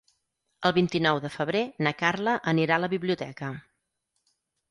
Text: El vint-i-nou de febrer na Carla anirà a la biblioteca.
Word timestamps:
El 0.67 0.71
vint-i-nou 0.77 1.19
de 1.25 1.31
febrer 1.33 1.61
na 1.87 1.93
Carla 1.99 2.35
anirà 2.53 2.79
a 2.79 2.83
la 2.87 2.91
biblioteca. 2.97 3.51